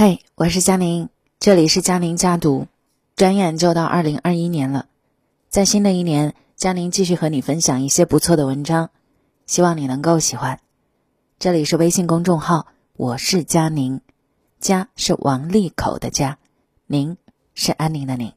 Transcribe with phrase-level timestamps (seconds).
[0.00, 1.08] 嘿，我是佳宁，
[1.40, 2.68] 这里是佳宁家读。
[3.16, 4.86] 转眼就到二零二一年了，
[5.48, 8.90] 在新的一年，佳宁继续和你分享一些不错的文章，
[9.46, 10.60] 希望你能够喜欢。
[11.40, 14.00] 这里是微信公众号，我是佳宁，
[14.60, 16.38] 家是王利口的家，
[16.86, 17.16] 宁
[17.56, 18.32] 是安宁的宁。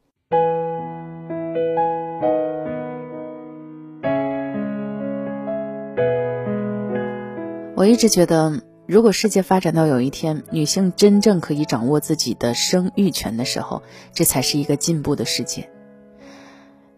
[7.76, 8.71] 我一直觉得。
[8.86, 15.70] 如果世界发展到有一天女性真正可以掌握自己的生育权的时候，这才是一个进步的世界。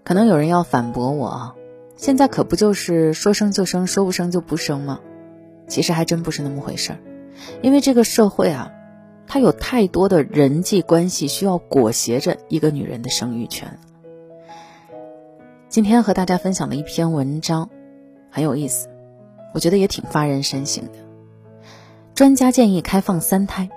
[0.02, 1.54] 可能有人要反驳我啊，
[1.96, 5.00] 现在可不就是说生就生，说不生就不生吗？
[5.68, 6.98] 其实还真不是那么回事儿，
[7.62, 8.72] 因为这个社会啊，
[9.26, 13.78] 它有太多的人际关系需要裹挟着一个女人的生育权。
[15.68, 17.68] 今天和大家分享的一篇文章
[18.30, 18.88] 很有意思，
[19.52, 21.03] 我觉得也挺发人深省的。
[22.14, 23.68] 专家建议开放三胎，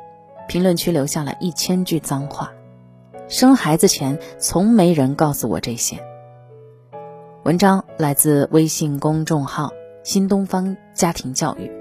[0.47, 2.53] 评论区留下了一千句脏话。
[3.27, 5.97] 生孩子前从没人告诉我这些。
[7.43, 9.71] 文章来自微信公众号
[10.05, 11.71] “新东方家庭教育”。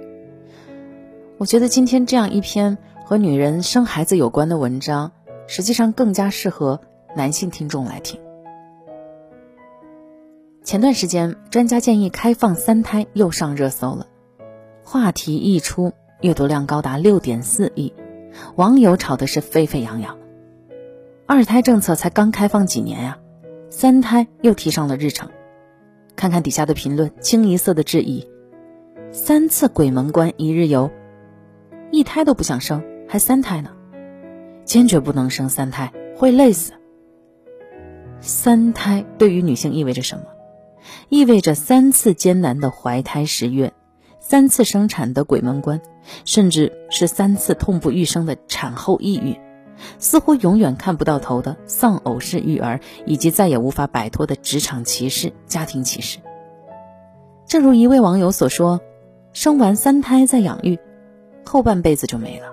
[1.36, 5.12] 我觉得今天这样一篇和女人生孩子有关的文章，
[5.46, 6.80] 实际上更加适合
[7.14, 8.18] 男性听众来听。
[10.64, 14.06] 前段时间，专家建议开放三胎又上热搜了，
[14.82, 15.92] 话题一出。
[16.26, 17.92] 阅读量高达六点四亿，
[18.56, 20.18] 网友吵的是沸沸扬扬。
[21.24, 23.18] 二胎政策才刚开放几年呀，
[23.70, 25.30] 三胎又提上了日程。
[26.16, 28.28] 看看底下的评论，清一色的质疑：
[29.12, 30.90] 三次鬼门关一日游，
[31.92, 33.70] 一胎都不想生，还三胎呢？
[34.64, 36.72] 坚决不能生三胎，会累死。
[38.20, 40.24] 三胎对于女性意味着什么？
[41.08, 43.72] 意味着三次艰难的怀胎十月。
[44.28, 45.80] 三次生产的鬼门关，
[46.24, 49.38] 甚至是三次痛不欲生的产后抑郁，
[50.00, 56.18] 似乎永远看不到头的丧偶式育儿，以及再也无法摆脱的职场歧视、家庭歧视。
[57.46, 58.80] 正如一位网友所说
[59.32, 60.80] ：“生完三胎再养育，
[61.44, 62.48] 后半辈子就没了。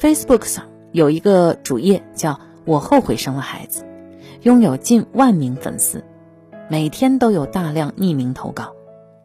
[0.00, 3.84] ”Facebook 上有一个主页叫“我后悔生了孩子”，
[4.40, 6.02] 拥有近万名粉丝，
[6.70, 8.74] 每天都有大量匿名投稿。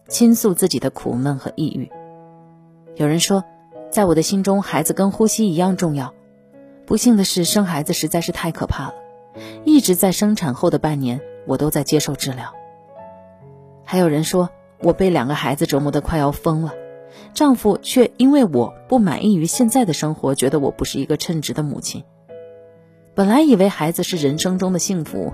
[0.09, 1.89] 倾诉自己的苦闷和抑郁。
[2.95, 3.45] 有人说，
[3.89, 6.13] 在我的心中，孩子跟呼吸一样重要。
[6.85, 8.95] 不幸的是，生孩子实在是太可怕了。
[9.63, 12.53] 一直在生产后的半年，我都在接受治疗。
[13.85, 14.49] 还有人说，
[14.81, 16.73] 我被两个孩子折磨得快要疯了，
[17.33, 22.03] 丈夫却因为我不满意于现在的生活，觉得我不是一个称职的母亲。
[23.13, 25.33] 本来以为孩子是人生中的幸福，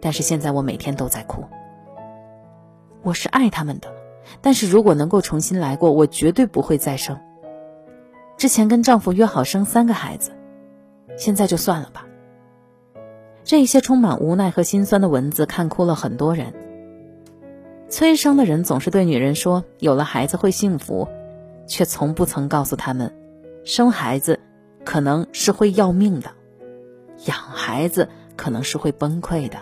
[0.00, 1.44] 但是现在我每天都在哭。
[3.02, 4.03] 我是爱他们的。
[4.40, 7.18] 但是如果能够重新来过，我绝对不会再生。
[8.36, 10.32] 之前跟丈夫约好生三个孩子，
[11.16, 12.06] 现在就算了吧。
[13.44, 16.52] 这些充满无奈和心酸的文字看哭了很多人。
[17.88, 21.06] 催生的人总是对女人说有了孩子会幸福，
[21.66, 23.14] 却从不曾告诉他们，
[23.64, 24.40] 生孩子
[24.84, 26.30] 可能是会要命的，
[27.26, 29.58] 养孩子可能是会崩溃的。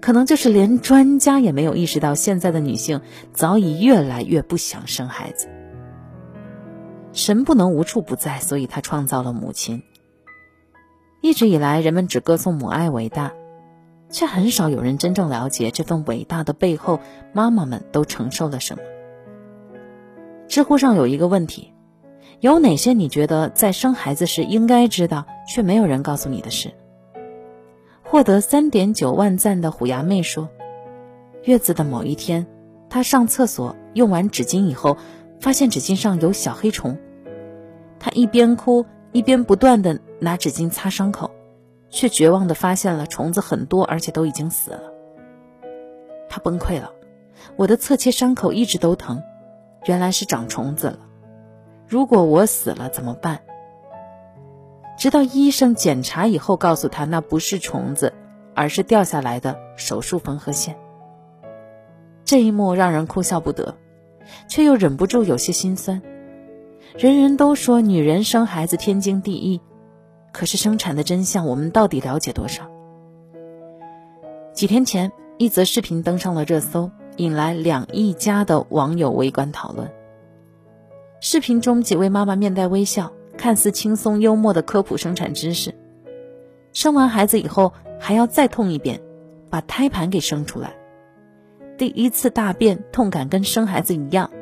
[0.00, 3.00] 可能就是连专家也没有意识到，现在的女性
[3.32, 5.48] 早已越来越不想生孩子。
[7.12, 9.82] 神不能无处不在，所以他创造了母亲。
[11.22, 13.32] 一直以来，人们只歌颂母爱伟大，
[14.10, 17.00] 却很少有人真正了解这份伟大的背后，
[17.32, 18.82] 妈妈们都承受了什么。
[20.46, 21.72] 知乎上有一个问题：
[22.40, 26.74] 有哪些你觉得在生孩子时应该知道却没有人告诉你的事？
[28.08, 30.48] 获得三点九万赞的虎牙妹说
[31.42, 32.46] ：“月子的某一天，
[32.88, 34.96] 她上厕所用完纸巾以后，
[35.40, 36.96] 发现纸巾上有小黑虫。
[37.98, 41.32] 她一边哭一边不断的拿纸巾擦伤口，
[41.90, 44.92] 却绝望的发现了虫子很多，而且都已经死了。
[46.28, 46.92] 她崩溃了，
[47.56, 49.20] 我的侧切伤口一直都疼，
[49.86, 51.00] 原来是长虫子了。
[51.88, 53.40] 如果我死了怎么办？”
[54.96, 58.14] 直到医生检查以后，告诉他那不是虫子，
[58.54, 60.76] 而是掉下来的手术缝合线。
[62.24, 63.76] 这一幕让人哭笑不得，
[64.48, 66.02] 却又忍不住有些心酸。
[66.96, 69.60] 人人都说女人生孩子天经地义，
[70.32, 72.68] 可是生产的真相，我们到底了解多少？
[74.54, 79.92] 几天前，一则视频登上了热搜，引来两亿加的网友围观讨论。
[81.20, 83.12] 视频中，几位妈妈面带微笑。
[83.46, 85.72] 看似轻松幽默的科普生产知识，
[86.72, 89.00] 生完孩子以后还要再痛一遍，
[89.48, 90.74] 把胎盘给生出来。
[91.78, 94.32] 第一次大便痛感跟生孩子一样，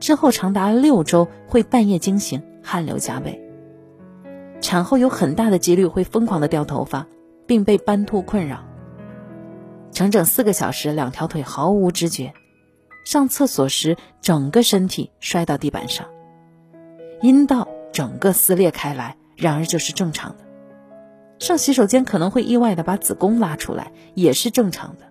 [0.00, 3.40] 之后长达六周会半夜惊醒，汗流浃背。
[4.60, 7.06] 产后有很大的几率会疯狂的掉头发，
[7.46, 8.64] 并被斑秃困扰。
[9.92, 12.34] 整整四个小时，两条腿毫无知觉，
[13.04, 16.08] 上厕所时整个身体摔到地板上，
[17.20, 20.44] 阴道整个撕裂开来，然而这是正常的。
[21.38, 25.04] 上洗手间可能会意外的把子宫拉出来，也是正常的。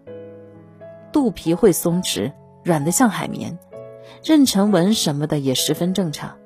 [1.11, 2.31] 肚皮会松弛，
[2.63, 3.59] 软的像海绵，
[4.23, 6.37] 妊娠纹什么的也十分正常。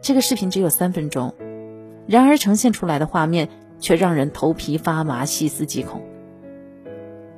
[0.00, 1.34] 这个视频只有三分钟，
[2.06, 3.48] 然而呈现出来的画面
[3.80, 6.02] 却让人头皮发麻、细思极恐。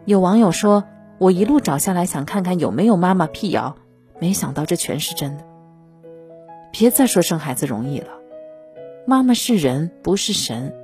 [0.05, 0.85] 有网友说
[1.19, 3.77] ：“我一路找下来，想看看有没有妈妈辟谣，
[4.21, 5.45] 没想到这全是真的。”
[6.73, 8.09] 别再说生孩子容易了，
[9.07, 10.75] 妈妈是人，不是神。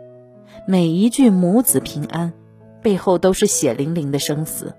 [0.67, 2.33] 每一句母子平安，
[2.83, 4.75] 背后都是血淋淋的生死。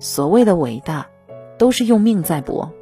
[0.00, 1.08] 所谓的伟大，
[1.58, 2.72] 都是用命在搏。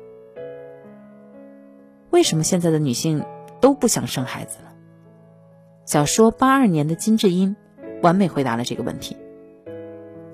[2.10, 3.24] 为什么现在的女性
[3.60, 4.72] 都不想生孩子了？
[5.84, 7.56] 小说八二年的金智英
[8.02, 9.16] 完美回答了这个问题。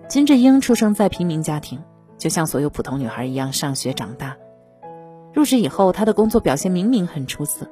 [0.06, 1.82] 金智英出生在平民家庭，
[2.16, 4.36] 就像所有普通女孩一样上学长大。
[5.36, 7.68] 入职以后，她的工作表现明明很出色，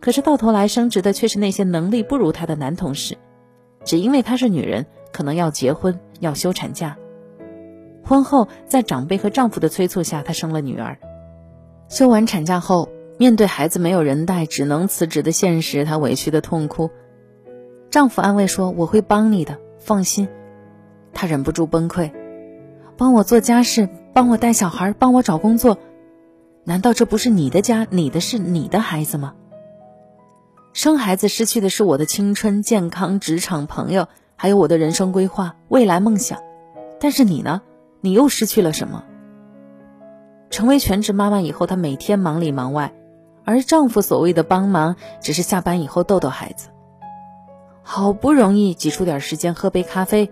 [0.00, 3.18] 可是到头来升职的却是那些能力不如她的男同事。
[3.84, 6.96] 只因为她是女人，可能要结婚，要休产假。
[8.02, 10.96] 婚后，在长辈和丈夫的催促下，她生了女儿。
[11.90, 12.88] 休完产假后。
[13.16, 16.90] 面对孩子没有人带，只能辞职的现实，她委屈的痛哭。
[17.88, 20.26] 丈夫安慰说：“我会帮你的，放心。”
[21.14, 22.10] 她忍不住崩溃
[22.98, 25.78] ：“帮我做家事，帮我带小孩，帮我找工作，
[26.64, 29.34] 难道这不是你的家，你的事，你的孩子吗？
[30.72, 36.40] 生孩子失去的是我的青春、健康、职场、朋友，还有我的人生规划、未来梦想。
[36.98, 37.62] 但是你呢？
[38.00, 39.04] 你又失去了什么？”
[40.50, 42.92] 成为全职妈妈以后，她每天忙里忙外。
[43.44, 46.68] 而丈夫所谓的帮忙，只是下班以后逗逗孩子。
[47.82, 50.30] 好不容易挤出点时间喝杯咖啡，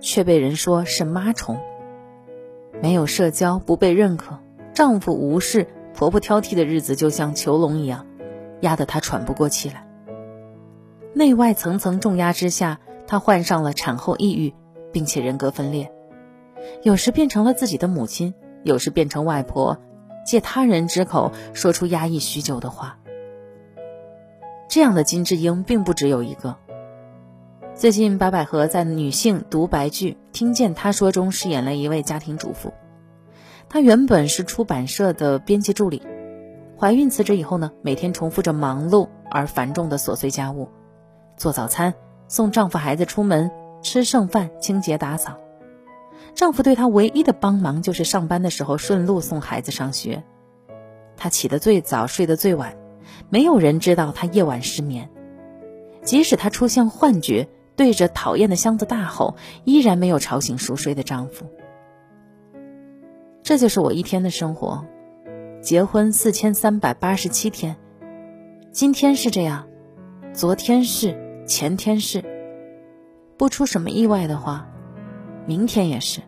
[0.00, 1.58] 却被人说是妈虫。
[2.80, 4.38] 没有社交，不被认可，
[4.72, 8.04] 丈夫无视，婆婆挑剔的日子就像囚笼一样，
[8.60, 9.86] 压得她喘不过气来。
[11.14, 14.52] 内外层层重压之下，她患上了产后抑郁，
[14.92, 15.92] 并且人格分裂，
[16.82, 19.78] 有时变成了自己的母亲，有时变成外婆。
[20.26, 22.98] 借他人之口说出压抑许久的话，
[24.70, 26.56] 这样的金智英并不只有一个。
[27.74, 32.72] 最近，白百合在女性独白剧《听见她说》中饰演了一位家庭主妇。
[33.74, 36.00] 她原本是出版社的编辑助理，
[36.78, 40.68] 怀孕辞职以后呢，每天重复着忙碌而繁重的琐碎家务：
[41.36, 41.92] 做早餐、
[42.28, 43.50] 送丈夫孩子出门、
[43.82, 45.40] 吃剩饭、清洁打扫。
[46.36, 50.22] 丈夫对她唯一的帮忙就是上班的时候顺路送孩子上学。
[51.16, 52.76] 她起得最早，睡得最晚，
[53.28, 55.10] 没有人知道她夜晚失眠。
[56.04, 59.34] 即使她出现幻觉，对着讨厌的箱子大吼，
[59.64, 61.46] 依然没有吵醒熟睡的丈夫。
[63.44, 64.86] 这就是我一天的生活。
[65.60, 67.76] 结婚四千三百八十七天，
[68.72, 69.66] 今天是这样，
[70.32, 72.24] 昨天是，前天是，
[73.36, 74.66] 不出什么意外的话。
[75.44, 76.22] 明天也是，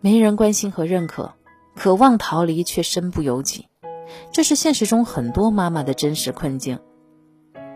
[0.00, 1.34] 没人关心和认可，
[1.76, 3.68] 渴望逃离却身不由己，
[4.32, 6.80] 这是现实中很多妈妈的真实困境。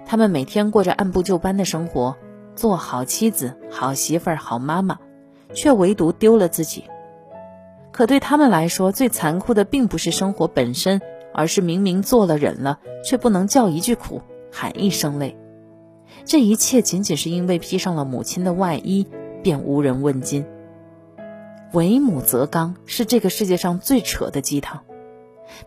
[0.04, 2.16] 她们每天过着按部就班的生活，
[2.56, 4.98] 做好妻子、好媳妇儿、好妈妈，
[5.54, 6.82] 却唯独丢了自己。
[7.98, 11.02] 可对他们来说，最残酷的并不是生活本身，
[11.34, 15.36] 而是明明做了忍了，却不能叫一句苦，喊一声累。
[16.24, 19.04] 这一切仅仅是因为披上了母亲的外衣。
[19.42, 20.46] 便无人问津。
[21.72, 24.84] 为母则刚是这个世界上最扯的鸡汤。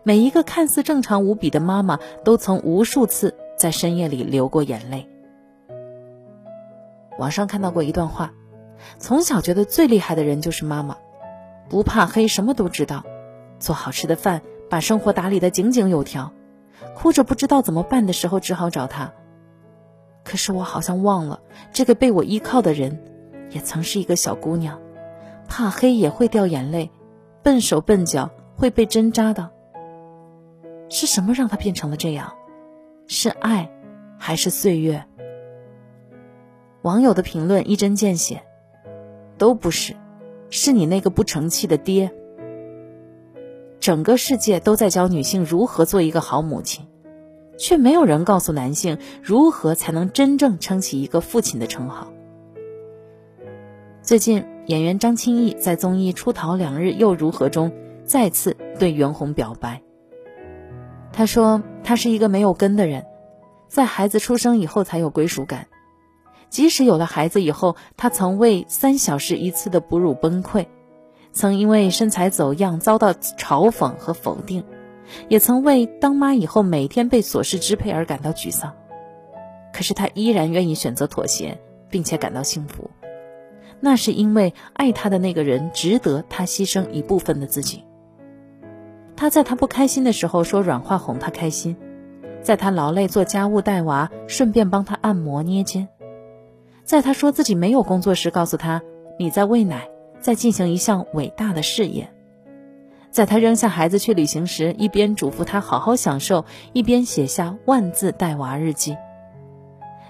[0.02, 5.06] 每一个看似正常无比的妈妈，都曾无数次在深夜里流过眼泪。
[7.18, 8.32] 网上看到过一段话：
[8.98, 10.96] 从小觉得最厉害的人就是妈妈，
[11.72, 13.02] 不怕黑，什么都知道，
[13.58, 16.30] 做好吃的饭，把生活打理得井井有条。
[16.94, 19.14] 哭着不知道怎么办的时候，只好找他。
[20.22, 21.40] 可是我好像忘了，
[21.72, 23.02] 这个被我依靠的人。
[23.48, 24.78] 也曾是一个小姑娘，
[25.48, 26.90] 怕黑也会掉眼泪，
[27.42, 29.48] 笨手笨脚会被针扎的。
[30.90, 32.34] 是什么让她变成了这样？
[33.06, 33.70] 是爱，
[34.18, 35.06] 还是岁月？
[36.82, 38.42] 网友的评论一针见血，
[39.38, 39.96] 都不是，
[40.52, 42.12] 是你那个不成器的爹。
[43.80, 46.86] 整个世界都在教女性如何做一个好母亲，
[47.58, 52.12] 却没有人告诉男性如何才能真正撑起一个父亲的称号。
[54.02, 57.72] 最近，演员张歆艺在综艺《出逃两日又如何》中
[58.04, 59.80] 再次对袁弘表白。
[61.12, 63.06] 他说：“他是一个没有根的人，
[63.68, 65.66] 在孩子出生以后才有归属感。
[66.52, 70.66] 即使有了孩子以后，她曾为三小时一次的哺乳崩溃，
[71.32, 74.62] 曾因为身材走样遭到嘲讽和否定，
[75.28, 78.74] 也曾为当妈以后每天被琐事支配而感到沮丧。
[79.72, 82.90] 可是她依然愿意选择妥协，并且感到幸福。
[83.80, 87.82] 那是因为爱她的那个人值得她牺牲一部分的自己。
[89.16, 91.78] 她在她不开心的时候说软话哄她开心，
[92.42, 95.88] 在她劳累做家务带娃，顺便帮她按摩捏肩。
[96.84, 98.82] 在他说自己没有工作时，告诉他
[99.18, 99.88] 你在喂奶，
[100.20, 102.06] 在进行一项伟大的事业；
[103.10, 108.94] 在他扔下孩子去旅行时，一边嘱咐他好好享受，一边写下万字带娃日记；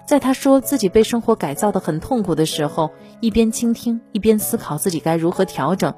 [0.07, 5.95] 在他说自己被生活改造的很痛苦的时候，一边倾听，一边思考自己该如何调整，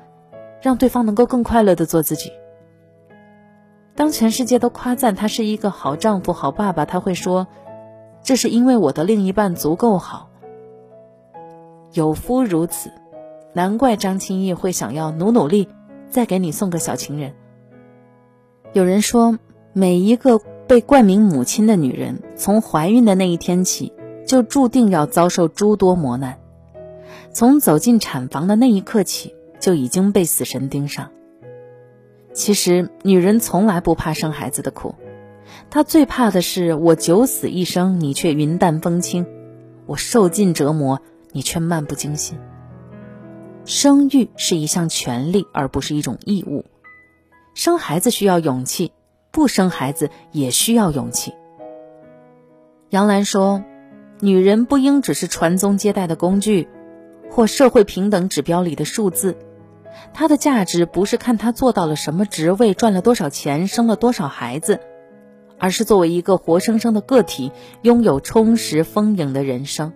[0.61, 2.33] 让对方能够更快乐的做自己。
[3.95, 7.47] 当全世界都夸赞他是一个好丈夫、好爸爸，他会说
[8.25, 10.31] ：“这是因为我的另一半足够好。”
[11.95, 12.91] 有夫如此，
[13.53, 15.69] 难怪张歆艺会想要努努力，
[16.11, 17.35] 再给你送个小情人。
[18.73, 19.39] 有人说，
[19.73, 23.93] 每一个被冠名母亲的女人，从怀孕的那一天起，
[24.27, 26.33] 就注定要遭受诸多磨难；
[27.31, 31.11] 从走进产房的那一刻起，就已经被死神盯上。
[32.33, 34.97] 其实，女人从来不怕生孩子的苦，
[35.71, 39.25] 她最怕的是我九死一生，你却云淡风轻；
[39.87, 41.01] 我受尽折磨。
[41.35, 42.39] 你却漫不经心。
[43.67, 46.65] 生育是一项权利，而不是一种义务。
[47.55, 48.93] 生孩子需要勇气，
[49.31, 51.35] 不生孩子也需要勇气。
[52.91, 53.65] 杨澜说
[54.21, 56.69] ：“女人不应只是传宗接代的工具，
[57.31, 59.37] 或社会平等指标里的数字。
[60.13, 64.79] 她的价值不是看她做到了什么职位、赚了多少钱、生了多少孩子，
[65.59, 67.51] 而是作为一个活生生的个体，
[67.83, 69.93] 拥有充实丰盈的人生。”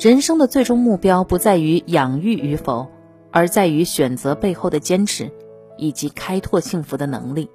[0.00, 2.88] 人生的最终目标不在于养育与否，
[3.30, 5.30] 而在于选择背后的坚持，
[5.76, 7.50] 以及开拓幸福的能力。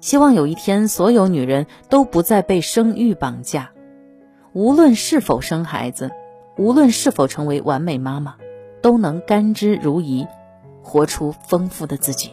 [0.00, 3.70] 希望有一天，所有女人都不再被生育绑架，
[4.54, 6.10] 无论是否生孩子，
[6.58, 8.34] 无论是否成为完美妈妈，
[8.82, 10.26] 都能甘之如饴，
[10.82, 12.32] 活出丰富的自己。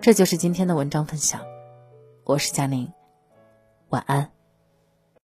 [0.00, 1.40] 这就是今天的文章分享，
[2.24, 2.92] 我是佳宁，
[3.90, 4.32] 晚安。